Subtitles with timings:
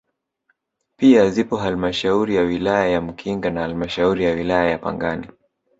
[0.97, 5.27] Pia zipo halmashauri ya wilaya ya Mkinga na halmashauri ya wilaya ya Pangani